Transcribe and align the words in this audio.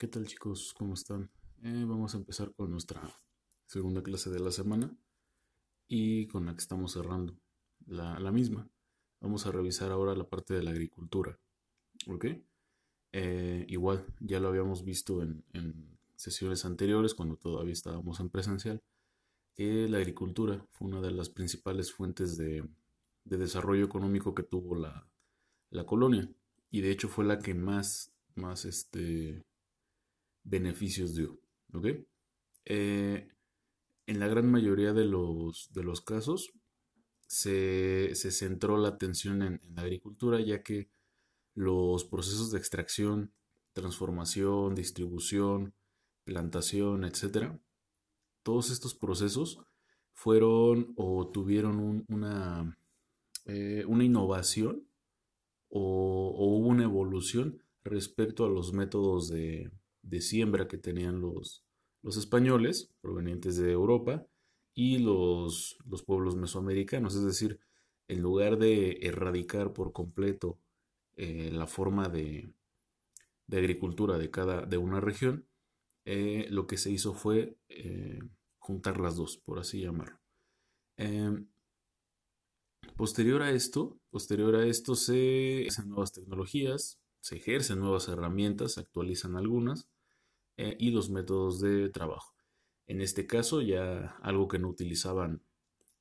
¿Qué 0.00 0.08
tal 0.08 0.26
chicos? 0.26 0.72
¿Cómo 0.78 0.94
están? 0.94 1.30
Eh, 1.62 1.84
vamos 1.86 2.14
a 2.14 2.16
empezar 2.16 2.54
con 2.54 2.70
nuestra 2.70 3.02
segunda 3.66 4.02
clase 4.02 4.30
de 4.30 4.40
la 4.40 4.50
semana 4.50 4.96
y 5.88 6.26
con 6.28 6.46
la 6.46 6.54
que 6.54 6.60
estamos 6.60 6.92
cerrando, 6.92 7.38
la, 7.86 8.32
misma. 8.32 8.66
Vamos 9.20 9.44
a 9.44 9.52
revisar 9.52 9.90
ahora 9.90 10.14
la 10.14 10.26
parte 10.26 10.54
de 10.54 10.62
la 10.62 10.70
agricultura. 10.70 11.38
¿Ok? 12.06 12.28
Eh, 13.12 13.66
igual, 13.68 14.06
ya 14.20 14.40
lo 14.40 14.48
habíamos 14.48 14.86
visto 14.86 15.20
en, 15.20 15.44
sesiones 16.16 16.64
anteriores, 16.64 17.12
cuando 17.12 17.36
todavía 17.36 17.74
estábamos 17.74 18.20
en 18.20 18.30
presencial, 18.30 18.82
que 19.54 19.86
la 19.86 19.98
agricultura 19.98 20.66
fue 20.70 20.88
una 20.88 21.02
de 21.02 21.10
las 21.10 21.28
principales 21.28 21.92
fuentes 21.92 22.38
de, 22.38 22.66
desarrollo 23.24 23.84
económico 23.84 24.34
que 24.34 24.44
tuvo 24.44 24.76
la, 24.76 25.06
la, 25.68 25.84
colonia. 25.84 26.26
Y 26.70 26.80
de 26.80 26.90
hecho 26.90 27.10
fue 27.10 27.26
la 27.26 27.38
que 27.38 27.52
más, 27.52 28.14
más 28.34 28.64
este, 28.64 29.44
beneficios 30.44 31.14
dio. 31.14 31.38
¿Ok? 31.72 31.86
Eh, 32.64 33.28
en 34.06 34.18
la 34.20 34.28
gran 34.28 34.50
mayoría 34.50 34.92
de 34.92 35.04
los, 35.04 35.72
de 35.72 35.84
los 35.84 36.00
casos 36.00 36.52
se, 37.26 38.12
centró 38.14 38.76
la 38.76 38.88
atención 38.88 39.42
en, 39.42 39.60
la 39.74 39.82
agricultura, 39.82 40.40
ya 40.40 40.62
que 40.62 40.90
los 41.54 42.04
procesos 42.04 42.50
de 42.50 42.58
extracción, 42.58 43.32
transformación, 43.72 44.74
distribución, 44.74 45.74
plantación, 46.24 47.04
etcétera, 47.04 47.60
todos 48.42 48.70
estos 48.70 48.94
procesos 48.94 49.60
fueron 50.12 50.92
o 50.96 51.28
tuvieron 51.28 52.04
una, 52.08 52.76
eh, 53.46 53.84
una 53.86 54.04
innovación 54.04 54.88
o, 55.68 56.34
hubo 56.36 56.66
una 56.66 56.84
evolución 56.84 57.62
respecto 57.84 58.44
a 58.44 58.50
los 58.50 58.72
métodos 58.72 59.28
de, 59.28 59.70
de 60.02 60.20
siembra 60.20 60.68
que 60.68 60.78
tenían 60.78 61.20
los, 61.20 61.64
los 62.02 62.16
españoles 62.16 62.90
provenientes 63.00 63.56
de 63.56 63.72
Europa 63.72 64.26
y 64.74 64.98
los, 64.98 65.78
los 65.84 66.02
pueblos 66.02 66.36
mesoamericanos. 66.36 67.14
Es 67.14 67.24
decir, 67.24 67.60
en 68.08 68.22
lugar 68.22 68.58
de 68.58 68.98
erradicar 69.02 69.72
por 69.72 69.92
completo 69.92 70.58
eh, 71.16 71.50
la 71.52 71.66
forma 71.66 72.08
de, 72.08 72.52
de, 73.46 73.58
agricultura 73.58 74.18
de 74.18 74.30
cada 74.30 74.62
de 74.62 74.78
una 74.78 75.00
región, 75.00 75.46
eh, 76.04 76.46
lo 76.50 76.66
que 76.66 76.76
se 76.76 76.90
hizo 76.90 77.14
fue 77.14 77.56
eh, 77.68 78.20
juntar 78.58 79.00
las 79.00 79.16
dos, 79.16 79.38
por 79.38 79.58
así 79.58 79.80
llamarlo. 79.80 80.18
Em, 80.96 81.46
posterior 82.96 83.42
a 83.42 83.50
esto, 83.50 83.98
posterior 84.10 84.56
a 84.56 84.66
esto 84.66 84.94
se 84.94 85.66
hacen 85.68 85.88
nuevas 85.88 86.12
tecnologías, 86.12 86.99
se 87.20 87.36
ejercen 87.36 87.80
nuevas 87.80 88.08
herramientas, 88.08 88.72
se 88.72 88.80
actualizan 88.80 89.36
algunas 89.36 89.88
eh, 90.56 90.76
y 90.78 90.90
los 90.90 91.10
métodos 91.10 91.60
de 91.60 91.88
trabajo. 91.90 92.34
En 92.86 93.00
este 93.00 93.26
caso 93.26 93.62
ya 93.62 94.16
algo 94.22 94.48
que 94.48 94.58
no 94.58 94.68
utilizaban 94.68 95.42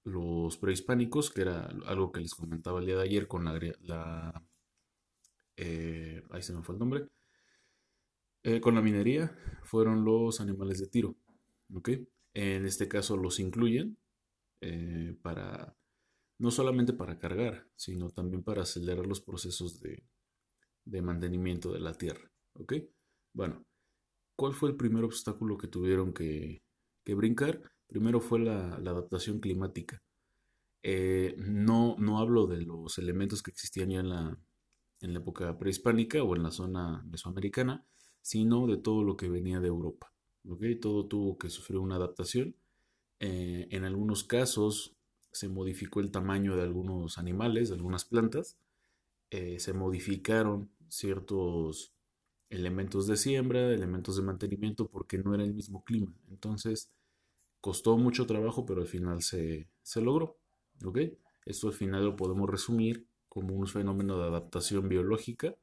los 0.03 0.57
prehispánicos, 0.57 1.29
que 1.29 1.41
era 1.41 1.65
algo 1.85 2.11
que 2.11 2.21
les 2.21 2.33
comentaba 2.33 2.79
el 2.79 2.87
día 2.87 2.97
de 2.97 3.03
ayer 3.03 3.27
con 3.27 3.45
la... 3.45 4.43
Eh, 5.57 6.23
ahí 6.31 6.41
se 6.41 6.53
me 6.53 6.63
fue 6.63 6.75
el 6.75 6.79
nombre. 6.79 7.07
Eh, 8.43 8.61
con 8.61 8.75
la 8.75 8.81
minería 8.81 9.37
fueron 9.63 10.05
los 10.05 10.39
animales 10.39 10.79
de 10.79 10.87
tiro. 10.87 11.15
En 12.33 12.65
este 12.65 12.87
caso 12.87 13.17
los 13.17 13.39
incluyen 13.39 13.97
para 15.21 15.75
no 16.37 16.51
solamente 16.51 16.93
para 16.93 17.19
cargar, 17.19 17.67
sino 17.75 18.09
también 18.09 18.43
para 18.43 18.63
acelerar 18.63 19.05
los 19.05 19.21
procesos 19.21 19.81
de, 19.81 20.03
de 20.89 21.01
mantenimiento 21.01 21.71
de 21.71 21.79
la 21.79 21.93
tierra. 21.93 22.31
¿Ok? 22.53 22.73
Bueno, 23.33 23.63
¿cuál 24.35 24.53
fue 24.53 24.69
el 24.69 24.75
primer 24.75 25.03
obstáculo 25.03 25.57
que 25.57 25.67
tuvieron 25.67 26.13
que, 26.13 26.61
brincar? 27.05 27.61
Primero 27.87 28.19
fue 28.21 28.39
la, 28.39 28.75
adaptación 28.75 29.39
climática. 29.39 30.01
Eh, 30.83 31.35
no, 31.37 31.95
no 31.97 32.19
hablo 32.19 32.47
de 32.47 32.61
los 32.61 32.97
elementos 32.97 33.41
que 33.41 33.51
existían 33.51 33.89
ya 33.89 33.99
en 33.99 34.09
la, 34.09 34.37
en 35.01 35.13
la 35.13 35.19
época 35.19 35.57
prehispánica 35.57 36.23
o 36.23 36.35
en 36.35 36.43
la 36.43 36.51
zona 36.51 37.03
mesoamericana, 37.09 37.85
sino 38.21 38.67
de 38.67 38.77
todo 38.77 39.03
lo 39.03 39.17
que 39.17 39.29
venía 39.29 39.59
de 39.59 39.67
Europa. 39.67 40.13
¿ok? 40.47 40.63
Todo 40.81 41.05
tuvo 41.07 41.37
que 41.37 41.49
sufrir 41.49 41.79
una 41.79 41.95
adaptación. 41.95 42.55
Eh, 43.19 43.67
en 43.71 43.83
algunos 43.83 44.23
casos 44.23 44.95
se 45.31 45.49
modificó 45.49 45.99
el 45.99 46.11
tamaño 46.11 46.55
de 46.55 46.63
algunos 46.63 47.17
animales, 47.17 47.69
de 47.69 47.75
algunas 47.75 48.05
plantas, 48.05 48.57
eh, 49.31 49.59
se 49.59 49.73
modificaron 49.73 50.71
ciertos 50.89 51.93
elementos 52.49 53.07
de 53.07 53.17
siembra, 53.17 53.73
elementos 53.73 54.15
de 54.17 54.23
mantenimiento, 54.23 54.87
porque 54.87 55.17
no 55.17 55.33
era 55.33 55.43
el 55.43 55.53
mismo 55.53 55.83
clima. 55.83 56.13
Entonces, 56.29 56.91
costó 57.61 57.97
mucho 57.97 58.25
trabajo, 58.25 58.65
pero 58.65 58.81
al 58.81 58.87
final 58.87 59.21
se, 59.21 59.67
logró. 59.95 60.37
¿ok? 60.83 60.99
Esto 61.45 61.67
al 61.67 61.73
final 61.73 62.05
lo 62.05 62.15
podemos 62.15 62.49
resumir 62.49 63.07
como 63.27 63.55
un 63.55 63.67
fenómeno 63.67 64.17
de 64.19 64.27
adaptación 64.27 64.89
biológica, 64.89 65.55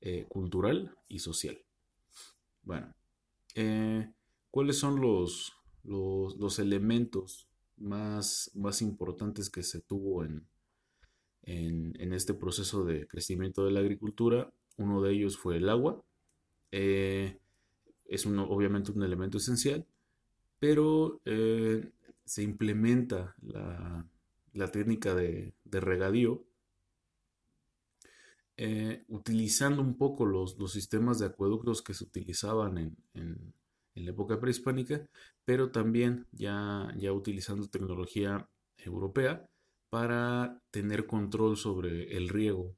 eh, 0.00 0.26
cultural 0.28 0.96
y 1.08 1.20
social. 1.20 1.58
Bueno, 2.62 2.94
eh, 3.54 4.12
¿cuáles 4.50 4.78
son 4.78 5.00
los, 5.00 5.52
los, 5.84 6.58
elementos 6.58 7.48
más, 7.76 8.50
más 8.54 8.82
importantes 8.82 9.48
que 9.48 9.62
se 9.62 9.80
tuvo 9.80 10.24
en, 10.24 10.46
en, 11.44 12.12
este 12.12 12.34
proceso 12.34 12.84
de 12.84 13.06
crecimiento 13.06 13.64
de 13.64 13.72
la 13.72 13.80
agricultura. 13.80 14.52
Uno 14.76 15.02
de 15.02 15.12
ellos 15.12 15.36
fue 15.36 15.56
el 15.56 15.68
agua. 15.68 16.02
Eh, 16.70 17.38
es 18.06 18.26
obviamente 18.26 18.92
un 18.92 19.02
elemento 19.02 19.38
esencial, 19.38 19.86
pero 20.58 21.20
eh, 21.24 21.90
se 22.24 22.42
implementa 22.42 23.34
la, 23.42 24.70
técnica 24.70 25.14
de, 25.14 25.54
regadío 25.64 26.44
eh, 28.56 29.04
utilizando 29.08 29.80
un 29.80 29.96
poco 29.96 30.26
los, 30.26 30.56
sistemas 30.70 31.18
de 31.18 31.26
acueductos 31.26 31.82
que 31.82 31.94
se 31.94 32.04
utilizaban 32.04 32.78
en, 32.78 32.96
en, 33.14 33.54
la 33.94 34.10
época 34.10 34.40
prehispánica, 34.40 35.06
pero 35.44 35.70
también 35.70 36.26
ya, 36.32 36.94
ya 36.96 37.12
utilizando 37.12 37.68
tecnología 37.68 38.48
europea 38.78 39.46
para 39.92 40.58
tener 40.70 41.06
control 41.06 41.58
sobre 41.58 42.16
el 42.16 42.30
riego 42.30 42.74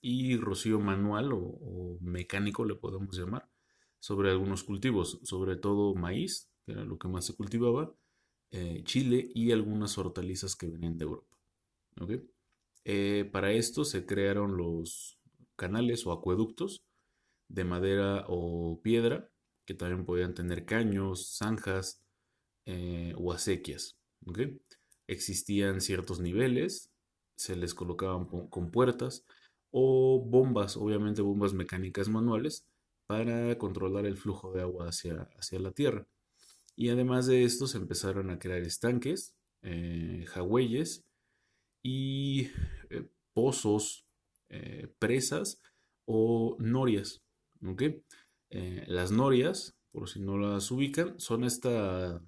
y 0.00 0.36
rocío 0.36 0.78
manual 0.78 1.32
o, 1.32 1.98
mecánico 2.00 2.64
le 2.64 2.76
podemos 2.76 3.18
llamar 3.18 3.50
sobre 3.98 4.30
algunos 4.30 4.62
cultivos, 4.62 5.18
sobre 5.24 5.56
todo 5.56 5.96
maíz, 5.96 6.52
que 6.64 6.70
era 6.70 6.84
lo 6.84 7.00
que 7.00 7.08
más 7.08 7.26
se 7.26 7.34
cultivaba, 7.34 7.92
eh, 8.52 8.82
chile 8.84 9.28
y 9.34 9.50
algunas 9.50 9.98
hortalizas 9.98 10.54
que 10.54 10.68
venían 10.68 10.96
de 10.98 11.04
Europa. 11.04 11.36
Eh, 12.84 13.28
para 13.32 13.50
esto 13.50 13.84
se 13.84 14.06
crearon 14.06 14.56
los 14.56 15.18
canales 15.56 16.06
o 16.06 16.12
acueductos 16.12 16.84
de 17.48 17.64
madera 17.64 18.24
o 18.28 18.80
piedra, 18.82 19.32
que 19.64 19.74
también 19.74 20.04
podían 20.04 20.34
tener 20.34 20.64
caños, 20.64 21.36
zanjas 21.38 22.04
eh, 22.66 23.14
o 23.16 23.32
acequias 23.32 23.98
existían 25.12 25.80
ciertos 25.80 26.20
niveles, 26.20 26.90
se 27.36 27.56
les 27.56 27.74
colocaban 27.74 28.26
con 28.26 28.70
puertas 28.70 29.24
o 29.70 30.22
bombas, 30.24 30.76
obviamente 30.76 31.22
bombas 31.22 31.54
mecánicas 31.54 32.08
manuales, 32.08 32.66
para 33.06 33.56
controlar 33.58 34.06
el 34.06 34.16
flujo 34.16 34.52
de 34.52 34.62
agua 34.62 34.88
hacia, 34.88 35.28
hacia 35.38 35.58
la 35.58 35.72
tierra. 35.72 36.06
Y 36.76 36.88
además 36.90 37.26
de 37.26 37.44
esto 37.44 37.66
se 37.66 37.78
empezaron 37.78 38.30
a 38.30 38.38
crear 38.38 38.62
estanques, 38.62 39.34
eh, 39.62 40.24
y 41.82 42.48
eh, 42.90 43.08
pozos, 43.32 44.06
eh, 44.48 44.88
presas 44.98 45.60
o 46.06 46.56
norias. 46.58 47.22
las 48.50 49.10
norias, 49.10 49.74
por 49.90 50.08
si 50.08 50.20
no 50.20 50.36
las 50.38 50.70
ubican, 50.70 51.18
son 51.18 51.44
esta 51.44 52.22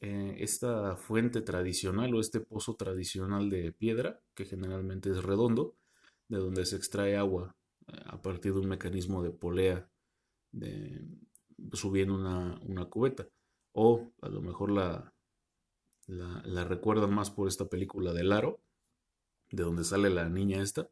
eh, 0.00 0.36
esta 0.40 0.96
fuente 0.96 1.40
tradicional 1.40 2.14
o 2.14 2.20
este 2.20 2.40
pozo 2.40 2.74
tradicional 2.74 3.48
de 3.48 3.72
piedra, 3.72 4.20
que 4.34 4.44
generalmente 4.44 5.10
es 5.10 5.22
redondo, 5.22 5.74
de 6.28 6.38
donde 6.38 6.66
se 6.66 6.76
extrae 6.76 7.16
agua 7.16 7.54
eh, 7.88 7.92
a 8.04 8.20
partir 8.20 8.52
de 8.52 8.60
un 8.60 8.68
mecanismo 8.68 9.22
de 9.22 9.30
polea 9.30 9.88
subiendo 11.72 12.14
una, 12.14 12.84
cubeta. 12.86 13.26
O 13.72 14.10
a 14.22 14.28
lo 14.28 14.40
mejor 14.40 14.70
la, 14.70 15.12
la, 16.06 16.64
recuerdan 16.64 17.14
más 17.14 17.30
por 17.30 17.48
esta 17.48 17.66
película 17.66 18.12
del 18.12 18.32
aro, 18.32 18.60
de 19.50 19.62
donde 19.62 19.84
sale 19.84 20.10
la 20.10 20.28
niña 20.28 20.62
esta. 20.62 20.88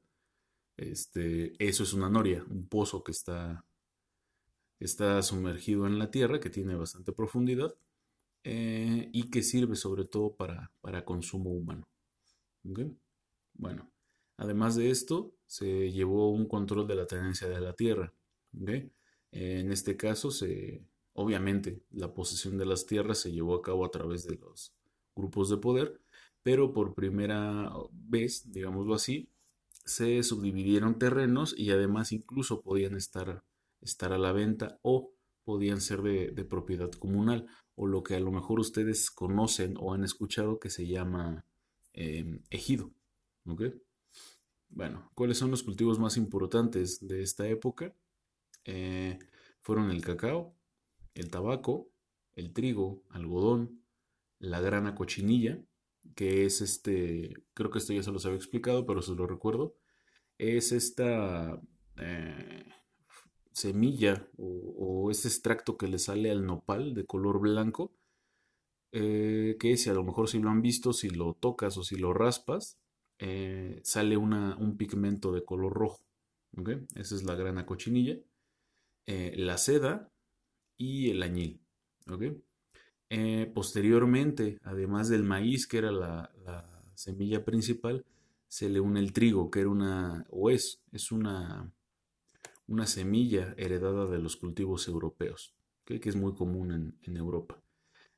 Este, 0.76 1.54
eso 1.58 1.82
es 1.82 1.92
una 1.92 2.10
noria, 2.10 2.44
un 2.48 2.66
pozo 2.66 3.04
que 3.04 3.12
está, 3.12 3.64
está 4.80 5.22
sumergido 5.22 5.86
en 5.86 5.98
la 5.98 6.10
tierra, 6.10 6.40
que 6.40 6.50
tiene 6.50 6.74
bastante 6.74 7.12
profundidad 7.12 7.74
eh, 8.44 9.08
y 9.12 9.30
que 9.30 9.42
sirve 9.42 9.74
sobre 9.74 10.04
todo 10.04 10.36
para, 10.36 10.70
consumo 11.04 11.50
humano. 11.50 11.88
Bueno, 13.54 13.90
además 14.36 14.76
de 14.76 14.90
esto, 14.90 15.34
se 15.46 15.90
llevó 15.90 16.30
un 16.30 16.46
control 16.46 16.86
de 16.86 16.94
la 16.94 17.06
tenencia 17.06 17.48
de 17.48 17.60
la 17.60 17.72
tierra. 17.72 18.12
En 19.32 19.72
este 19.72 19.96
caso, 19.96 20.30
se, 20.30 20.84
obviamente, 21.14 21.82
la 21.90 22.12
posesión 22.12 22.58
de 22.58 22.66
las 22.66 22.86
tierras 22.86 23.18
se 23.18 23.32
llevó 23.32 23.54
a 23.54 23.62
cabo 23.62 23.84
a 23.84 23.90
través 23.90 24.26
de 24.26 24.36
los 24.36 24.74
grupos 25.16 25.48
de 25.48 25.56
poder, 25.56 26.00
pero 26.42 26.72
por 26.72 26.94
primera 26.94 27.72
vez, 27.92 28.52
digámoslo 28.52 28.94
así, 28.94 29.30
se 29.84 30.22
subdividieron 30.22 30.98
terrenos 30.98 31.54
y 31.56 31.70
además 31.70 32.12
incluso 32.12 32.60
podían 32.62 32.94
estar, 32.94 33.42
estar 33.80 34.12
a 34.12 34.18
la 34.18 34.32
venta 34.32 34.78
o 34.82 35.12
podían 35.44 35.80
ser 35.80 36.02
de, 36.02 36.44
propiedad 36.44 36.90
comunal 36.92 37.46
o 37.74 37.86
lo 37.86 38.02
que 38.02 38.14
a 38.14 38.20
lo 38.20 38.32
mejor 38.32 38.60
ustedes 38.60 39.10
conocen 39.10 39.76
o 39.78 39.94
han 39.94 40.04
escuchado 40.04 40.58
que 40.58 40.70
se 40.70 40.86
llama 40.86 41.44
em, 41.92 42.42
ejido. 42.50 42.92
Bueno, 44.68 45.10
¿cuáles 45.14 45.38
son 45.38 45.50
los 45.50 45.62
cultivos 45.62 45.98
más 45.98 46.16
importantes 46.16 47.06
de 47.06 47.22
esta 47.22 47.46
época? 47.46 47.94
Eh, 48.64 49.18
fueron 49.60 49.90
el 49.90 50.02
cacao, 50.02 50.56
el 51.14 51.30
tabaco, 51.30 51.90
el 52.34 52.52
trigo, 52.52 53.02
algodón, 53.10 53.84
la 54.38 54.60
grana 54.60 54.94
cochinilla, 54.94 55.62
que 56.14 56.44
es 56.44 56.60
este, 56.60 57.34
creo 57.54 57.70
que 57.70 57.78
esto 57.78 57.92
ya 57.92 58.02
se 58.02 58.12
los 58.12 58.26
había 58.26 58.38
explicado, 58.38 58.86
pero 58.86 59.02
se 59.02 59.14
lo 59.14 59.26
recuerdo, 59.26 59.76
es 60.38 60.72
esta 60.72 61.60
eh, 61.96 62.64
semilla 63.54 64.28
o, 64.36 65.10
este 65.10 65.28
extracto 65.28 65.76
que 65.78 65.88
le 65.88 65.98
sale 65.98 66.30
al 66.30 66.44
nopal 66.44 66.92
de 66.94 67.06
color 67.06 67.40
blanco, 67.40 67.92
eh, 68.92 69.56
que 69.60 69.76
si 69.76 69.90
a 69.90 69.94
lo 69.94 70.04
mejor 70.04 70.28
si 70.28 70.40
lo 70.40 70.50
han 70.50 70.60
visto, 70.60 70.92
si 70.92 71.08
lo 71.08 71.34
tocas 71.34 71.76
o 71.78 71.84
si 71.84 71.96
lo 71.96 72.12
raspas, 72.12 72.78
eh, 73.18 73.80
sale 73.84 74.16
una, 74.16 74.56
un 74.56 74.76
pigmento 74.76 75.32
de 75.32 75.44
color 75.44 75.72
rojo. 75.72 76.04
Esa 76.94 77.14
es 77.14 77.24
la 77.24 77.34
grana 77.34 77.66
cochinilla. 77.66 78.18
la 79.06 79.58
seda 79.58 80.10
y 80.76 81.10
el 81.10 81.22
añil. 81.22 81.60
posteriormente, 83.54 84.58
además 84.62 85.08
del 85.08 85.22
maíz, 85.24 85.66
que 85.66 85.78
era 85.78 85.92
la, 85.92 86.30
semilla 86.94 87.44
principal, 87.44 88.04
se 88.48 88.68
le 88.68 88.80
une 88.80 89.00
el 89.00 89.12
trigo, 89.12 89.50
que 89.50 89.60
era 89.60 89.68
una, 89.68 90.26
o 90.30 90.50
es, 90.50 90.80
es 90.92 91.10
una, 91.10 91.72
una 92.66 92.86
semilla 92.86 93.54
heredada 93.56 94.06
de 94.06 94.18
los 94.18 94.36
cultivos 94.36 94.88
europeos, 94.88 95.54
que 95.84 96.00
es 96.02 96.16
muy 96.16 96.34
común 96.34 96.96
en, 97.02 97.16
Europa. 97.16 97.62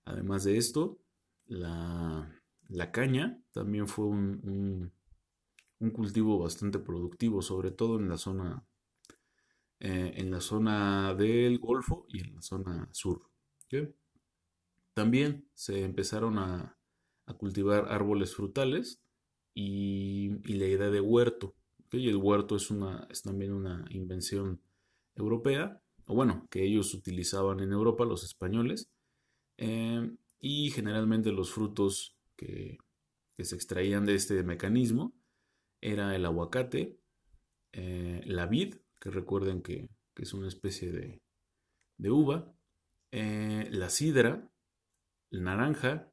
Además 0.04 0.44
de 0.44 0.56
esto, 0.56 0.98
la, 1.46 2.30
caña 2.92 3.42
también 3.52 3.88
fue 3.88 4.06
un, 4.06 4.92
cultivo 5.92 6.38
bastante 6.38 6.78
productivo, 6.78 7.42
sobre 7.42 7.70
todo 7.70 7.98
en 7.98 8.08
la 8.08 8.16
zona, 8.16 8.64
eh, 9.80 10.12
en 10.16 10.30
la 10.30 10.40
zona 10.40 11.14
del 11.14 11.58
Golfo 11.58 12.06
y 12.08 12.20
en 12.20 12.34
la 12.34 12.42
zona 12.42 12.88
sur. 12.92 13.28
También 14.94 15.48
se 15.54 15.84
empezaron 15.84 16.38
a 16.38 16.76
cultivar 17.38 17.92
árboles 17.92 18.34
frutales, 18.34 19.02
y, 19.56 20.28
la 20.54 20.66
idea 20.66 20.90
de 20.90 21.00
huerto. 21.00 21.54
Y 21.92 22.08
el 22.08 22.16
huerto 22.16 22.56
es, 22.56 22.70
una, 22.70 23.06
es 23.10 23.22
también 23.22 23.52
una 23.52 23.84
invención 23.90 24.60
europea, 25.14 25.80
o 26.06 26.14
bueno, 26.14 26.46
que 26.50 26.64
ellos 26.64 26.94
utilizaban 26.94 27.60
en 27.60 27.72
Europa, 27.72 28.04
los 28.04 28.24
españoles, 28.24 28.90
eh, 29.58 30.10
y 30.38 30.70
generalmente 30.70 31.32
los 31.32 31.52
frutos 31.52 32.16
que, 32.36 32.78
se 33.38 33.54
extraían 33.54 34.06
de 34.06 34.14
este 34.14 34.42
mecanismo 34.44 35.12
era 35.82 36.16
el 36.16 36.24
aguacate, 36.24 36.98
eh, 37.72 38.22
la 38.24 38.46
vid, 38.46 38.76
que 38.98 39.10
recuerden 39.10 39.62
que, 39.62 39.88
es 40.16 40.32
una 40.32 40.48
especie 40.48 40.90
de, 40.90 41.20
de 41.98 42.10
uva, 42.10 42.50
eh, 43.12 43.68
la 43.70 43.90
sidra, 43.90 44.50
naranja, 45.30 46.10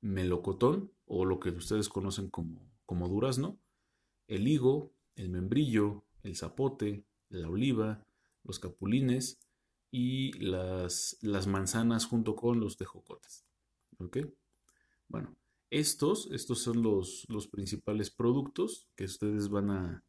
melocotón, 0.00 0.92
o 1.06 1.24
lo 1.24 1.40
que 1.40 1.50
ustedes 1.50 1.88
conocen 1.88 2.30
como 2.30 2.70
como 2.90 3.06
durazno, 3.06 3.56
el 4.26 4.48
higo, 4.48 4.92
el 5.20 5.28
membrillo, 5.28 6.04
el 6.22 6.34
zapote, 6.34 7.04
la 7.28 7.48
oliva, 7.48 8.06
los 8.42 8.58
capulines 8.58 9.38
y 9.90 10.32
las, 10.38 11.18
manzanas 11.46 12.06
junto 12.06 12.34
con 12.34 12.58
los 12.58 12.76
tejocotes. 12.76 13.44
¿Ok? 13.98 14.18
Bueno, 15.08 15.36
estos, 15.68 16.30
estos 16.32 16.62
son 16.62 16.82
los, 16.82 17.26
principales 17.50 18.10
productos 18.10 18.88
que 18.96 19.04
ustedes 19.04 19.50
van 19.50 19.70
a 19.70 20.04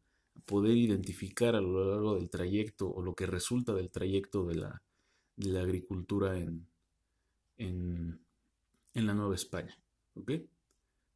poder 0.46 0.76
identificar 0.76 1.54
a 1.54 1.60
lo 1.60 1.90
largo 1.90 2.14
del 2.14 2.30
trayecto 2.30 2.90
o 2.90 3.02
lo 3.02 3.14
que 3.14 3.26
resulta 3.26 3.74
del 3.74 3.90
trayecto 3.90 4.46
de 4.46 4.54
la, 4.54 4.82
agricultura 5.60 6.38
en, 6.38 6.66
en, 7.58 8.24
en 8.94 9.06
la 9.06 9.14
Nueva 9.14 9.34
España. 9.34 9.76
¿Ok? 10.14 10.32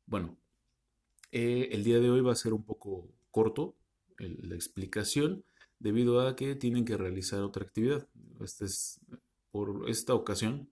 Bueno, 0.04 0.36
eh, 1.32 1.70
el 1.72 1.82
día 1.82 1.98
de 1.98 2.10
hoy 2.10 2.20
va 2.20 2.32
a 2.32 2.36
ser 2.36 2.52
un 2.52 2.64
poco 2.64 3.08
corto 3.30 3.74
la 4.18 4.54
explicación 4.54 5.44
debido 5.78 6.20
a 6.20 6.36
que 6.36 6.54
tienen 6.54 6.84
que 6.84 6.96
realizar 6.96 7.42
otra 7.42 7.64
actividad. 7.64 8.08
Este 8.40 8.64
es, 8.64 9.00
por 9.50 9.88
esta 9.88 10.14
ocasión 10.14 10.70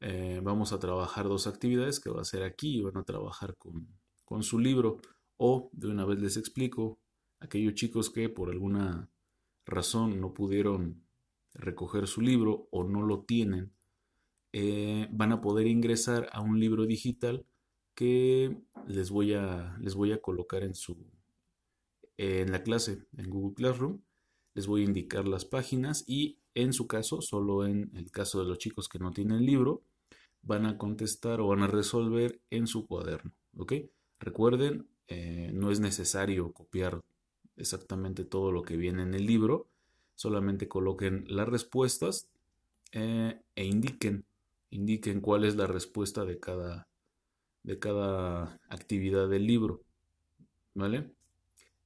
eh, 0.00 0.40
vamos 0.42 0.72
a 0.72 0.78
trabajar 0.78 1.28
dos 1.28 1.46
actividades 1.46 2.00
que 2.00 2.10
va 2.10 2.22
a 2.22 2.24
ser 2.24 2.42
aquí 2.42 2.78
y 2.78 2.82
van 2.82 2.96
a 2.96 3.04
trabajar 3.04 3.56
con, 3.56 3.88
con 4.24 4.42
su 4.42 4.58
libro 4.58 5.00
o 5.36 5.70
de 5.72 5.88
una 5.88 6.04
vez 6.04 6.20
les 6.20 6.36
explico 6.36 6.98
aquellos 7.40 7.74
chicos 7.74 8.10
que 8.10 8.28
por 8.28 8.50
alguna 8.50 9.10
razón 9.66 10.20
no 10.20 10.32
pudieron 10.34 11.02
recoger 11.54 12.06
su 12.06 12.20
libro 12.20 12.68
o 12.70 12.84
no 12.84 13.02
lo 13.02 13.22
tienen, 13.22 13.72
eh, 14.52 15.08
van 15.10 15.32
a 15.32 15.40
poder 15.40 15.66
ingresar 15.66 16.28
a 16.32 16.40
un 16.40 16.60
libro 16.60 16.86
digital 16.86 17.46
que 17.94 18.56
les 18.86 19.10
voy 19.10 19.34
a, 19.34 19.76
les 19.80 19.94
voy 19.94 20.12
a 20.12 20.20
colocar 20.20 20.62
en 20.62 20.74
su 20.74 20.96
en 22.20 22.52
la 22.52 22.62
clase 22.62 23.06
en 23.16 23.30
Google 23.30 23.54
Classroom. 23.54 24.02
Les 24.52 24.66
voy 24.66 24.82
a 24.82 24.84
indicar 24.84 25.26
las 25.26 25.46
páginas 25.46 26.04
y 26.06 26.38
en 26.54 26.74
su 26.74 26.86
caso, 26.86 27.22
solo 27.22 27.66
en 27.66 27.90
el 27.96 28.10
caso 28.10 28.40
de 28.40 28.46
los 28.46 28.58
chicos 28.58 28.88
que 28.90 28.98
no 28.98 29.10
tienen 29.10 29.46
libro, 29.46 29.82
van 30.42 30.66
a 30.66 30.76
contestar 30.76 31.40
o 31.40 31.48
van 31.48 31.62
a 31.62 31.66
resolver 31.66 32.42
en 32.50 32.66
su 32.66 32.86
cuaderno. 32.86 33.32
¿Ok? 33.56 33.72
Recuerden, 34.18 34.86
eh, 35.08 35.50
no 35.54 35.70
es 35.70 35.80
necesario 35.80 36.52
copiar 36.52 37.00
exactamente 37.56 38.24
todo 38.24 38.52
lo 38.52 38.62
que 38.62 38.76
viene 38.76 39.02
en 39.02 39.14
el 39.14 39.24
libro, 39.24 39.68
solamente 40.14 40.68
coloquen 40.68 41.24
las 41.26 41.48
respuestas 41.48 42.28
eh, 42.92 43.40
e 43.54 43.64
indiquen, 43.64 44.26
indiquen 44.68 45.22
cuál 45.22 45.44
es 45.44 45.56
la 45.56 45.66
respuesta 45.66 46.26
de 46.26 46.38
cada, 46.38 46.86
de 47.62 47.78
cada 47.78 48.60
actividad 48.68 49.28
del 49.28 49.46
libro. 49.46 49.80
¿Vale? 50.74 51.10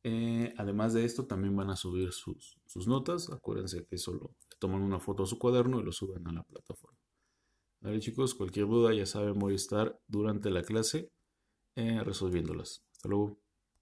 Eh, 0.07 0.53
además 0.59 0.93
de 0.93 1.05
esto, 1.07 1.27
también 1.27 1.57
van 1.57 1.71
a 1.71 1.77
subir 1.77 2.13
sus, 2.13 2.59
notas. 2.87 3.31
Acuérdense 3.31 3.87
que 3.87 3.97
solo 3.97 4.37
toman 4.59 4.83
una 4.83 5.01
foto 5.01 5.23
a 5.23 5.27
su 5.27 5.39
cuaderno 5.39 5.81
y 5.81 5.83
lo 5.83 5.93
suben 5.93 6.29
a 6.29 6.33
la 6.33 6.43
plataforma. 6.45 6.99
Vale, 7.81 8.01
chicos, 8.01 8.35
cualquier 8.35 8.67
duda 8.67 8.95
ya 8.95 9.07
saben, 9.07 9.39
voy 9.39 9.55
a 9.55 9.57
estar 9.57 9.99
durante 10.07 10.51
la 10.51 10.63
clase 10.63 11.11
eh, 11.77 12.03
resolviéndolas. 12.05 12.85
Hasta 12.93 13.09
luego. 13.09 13.44